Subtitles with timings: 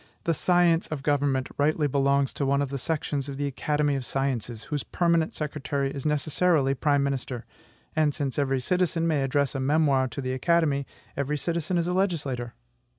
[0.23, 4.03] The science of government rightly belongs to one of the sections of the Academy of
[4.03, 7.45] Sciences, whose permanent secretary is necessarily prime minister;
[7.95, 11.93] and, since every citizen may address a memoir to the Academy, every citizen is a
[11.93, 12.55] legislator.